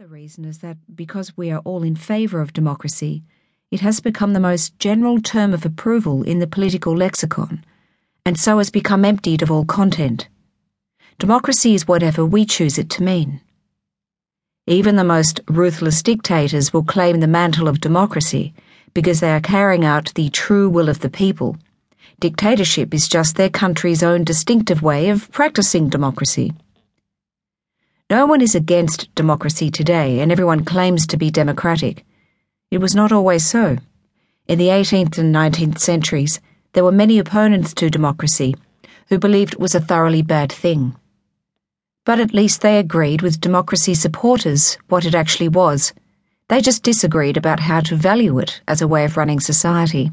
[0.00, 3.22] Another reason is that because we are all in favour of democracy,
[3.70, 7.62] it has become the most general term of approval in the political lexicon,
[8.24, 10.26] and so has become emptied of all content.
[11.18, 13.42] Democracy is whatever we choose it to mean.
[14.66, 18.54] Even the most ruthless dictators will claim the mantle of democracy
[18.94, 21.58] because they are carrying out the true will of the people.
[22.20, 26.54] Dictatorship is just their country's own distinctive way of practicing democracy.
[28.10, 32.04] No one is against democracy today, and everyone claims to be democratic.
[32.72, 33.78] It was not always so.
[34.48, 36.40] In the 18th and 19th centuries,
[36.72, 38.56] there were many opponents to democracy
[39.10, 40.96] who believed it was a thoroughly bad thing.
[42.04, 45.92] But at least they agreed with democracy supporters what it actually was.
[46.48, 50.10] They just disagreed about how to value it as a way of running society.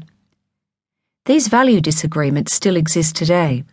[1.24, 3.64] These value disagreements still exist today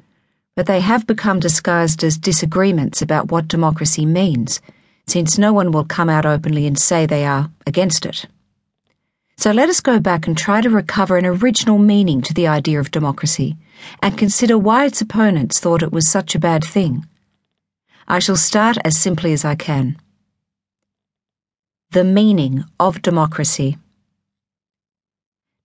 [0.56, 4.62] but they have become disguised as disagreements about what democracy means,
[5.06, 8.26] since no one will come out openly and say they are against it.
[9.38, 12.80] So let us go back and try to recover an original meaning to the idea
[12.80, 13.58] of democracy
[14.02, 17.06] and consider why its opponents thought it was such a bad thing.
[18.08, 19.98] I shall start as simply as I can.
[21.92, 23.78] The meaning of democracy.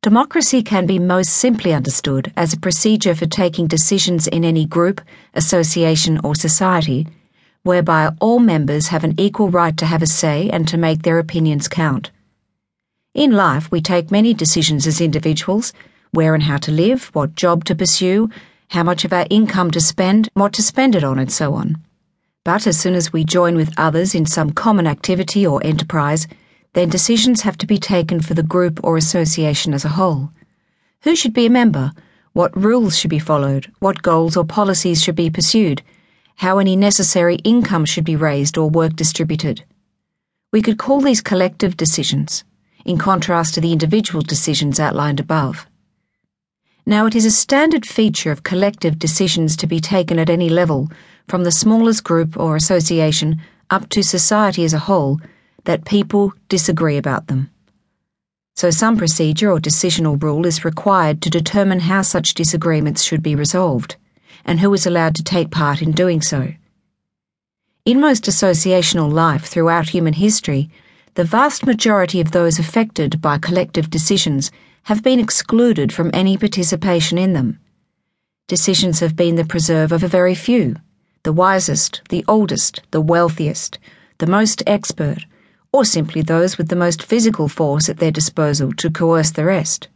[0.03, 5.03] Democracy can be most simply understood as a procedure for taking decisions in any group,
[5.34, 7.07] association, or society,
[7.65, 11.19] whereby all members have an equal right to have a say and to make their
[11.19, 12.11] opinions count.
[13.12, 15.75] In life, we take many decisions as individuals
[16.12, 18.31] where and how to live, what job to pursue,
[18.69, 21.77] how much of our income to spend, what to spend it on, and so on.
[22.42, 26.27] But as soon as we join with others in some common activity or enterprise,
[26.73, 30.31] then decisions have to be taken for the group or association as a whole.
[31.03, 31.93] Who should be a member?
[32.33, 33.73] What rules should be followed?
[33.81, 35.83] What goals or policies should be pursued?
[36.37, 39.65] How any necessary income should be raised or work distributed?
[40.53, 42.45] We could call these collective decisions,
[42.85, 45.67] in contrast to the individual decisions outlined above.
[46.87, 50.89] Now, it is a standard feature of collective decisions to be taken at any level,
[51.29, 55.20] from the smallest group or association up to society as a whole
[55.65, 57.51] that people disagree about them.
[58.57, 63.35] So, some procedure or decisional rule is required to determine how such disagreements should be
[63.35, 63.97] resolved,
[64.45, 66.53] and who is allowed to take part in doing so.
[67.87, 70.71] In most associational life throughout human history,
[71.15, 74.51] the vast majority of those affected by collective decisions
[74.85, 77.59] have been excluded from any participation in them.
[78.48, 80.77] Decisions have been the preserve of a very few
[81.23, 83.79] the wisest, the oldest, the wealthiest,
[84.19, 85.25] the most expert
[85.73, 89.89] or simply those with the most physical force at their disposal to coerce the rest.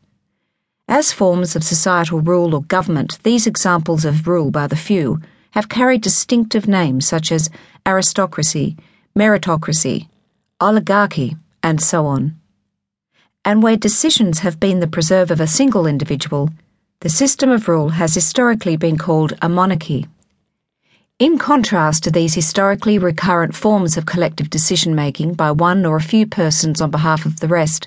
[0.89, 5.21] As forms of societal rule or government, these examples of rule by the few
[5.53, 7.49] have carried distinctive names such as
[7.87, 8.77] aristocracy,
[9.17, 10.09] meritocracy,
[10.61, 12.37] oligarchy, and so on.
[13.45, 16.51] And where decisions have been the preserve of a single individual,
[17.01, 20.07] the system of rule has historically been called a monarchy.
[21.21, 26.03] In contrast to these historically recurrent forms of collective decision making by one or a
[26.03, 27.87] few persons on behalf of the rest,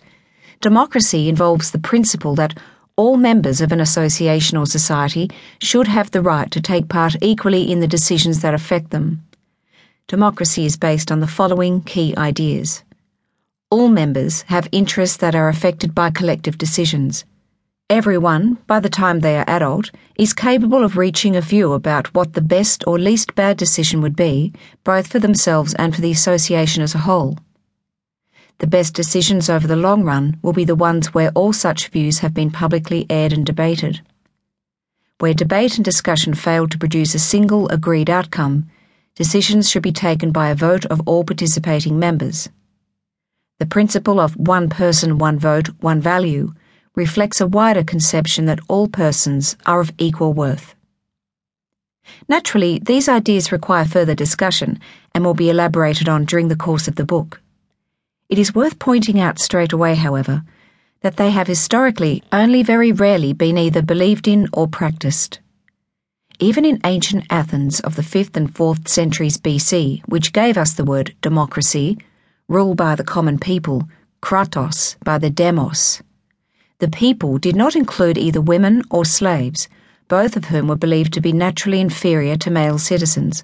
[0.62, 2.58] democracy involves the principle that
[2.96, 5.30] all members of an association or society
[5.60, 9.22] should have the right to take part equally in the decisions that affect them.
[10.08, 12.82] Democracy is based on the following key ideas.
[13.70, 17.26] All members have interests that are affected by collective decisions.
[17.90, 22.34] Everyone, by the time they are adult, is capable of reaching a view about what
[22.34, 24.52] the best or least bad decision would be,
[24.84, 27.38] both for themselves and for the association as a whole.
[28.58, 32.20] The best decisions over the long run will be the ones where all such views
[32.20, 34.02] have been publicly aired and debated.
[35.20, 38.70] Where debate and discussion fail to produce a single agreed outcome,
[39.16, 42.50] decisions should be taken by a vote of all participating members.
[43.60, 46.54] The principle of one person, one vote, one value
[46.98, 50.76] reflects a wider conception that all persons are of equal worth.
[52.28, 54.80] Naturally, these ideas require further discussion
[55.14, 57.40] and will be elaborated on during the course of the book.
[58.30, 60.44] It is worth pointing out straight away, however,
[61.02, 65.40] that they have historically only very rarely been either believed in or practiced.
[66.40, 70.86] Even in ancient Athens of the 5th and 4th centuries BC, which gave us the
[70.86, 71.98] word democracy,
[72.48, 73.88] rule by the common people,
[74.22, 76.02] kratos by the demos,
[76.80, 79.68] the people did not include either women or slaves,
[80.08, 83.44] both of whom were believed to be naturally inferior to male citizens.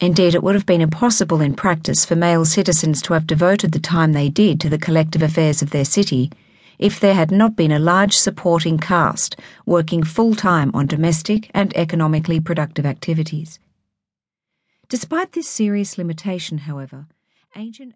[0.00, 3.80] Indeed, it would have been impossible in practice for male citizens to have devoted the
[3.80, 6.30] time they did to the collective affairs of their city
[6.78, 11.74] if there had not been a large supporting caste working full time on domestic and
[11.74, 13.58] economically productive activities.
[14.90, 17.06] Despite this serious limitation, however,
[17.56, 17.94] ancient